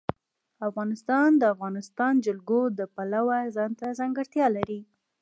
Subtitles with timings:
[0.67, 4.79] افغانستان د د افغانستان جلکو د پلوه ځانته ځانګړتیا لري.